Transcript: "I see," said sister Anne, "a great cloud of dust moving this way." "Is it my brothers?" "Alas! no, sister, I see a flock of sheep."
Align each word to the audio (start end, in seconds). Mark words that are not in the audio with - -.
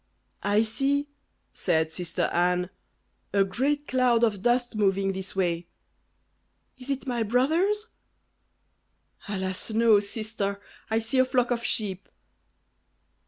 "I 0.41 0.63
see," 0.63 1.09
said 1.53 1.91
sister 1.91 2.23
Anne, 2.33 2.71
"a 3.33 3.43
great 3.43 3.87
cloud 3.87 4.23
of 4.23 4.41
dust 4.41 4.75
moving 4.75 5.13
this 5.13 5.35
way." 5.35 5.67
"Is 6.79 6.89
it 6.89 7.05
my 7.05 7.21
brothers?" 7.21 7.85
"Alas! 9.27 9.69
no, 9.69 9.99
sister, 9.99 10.59
I 10.89 10.97
see 10.97 11.19
a 11.19 11.25
flock 11.25 11.51
of 11.51 11.63
sheep." 11.63 12.09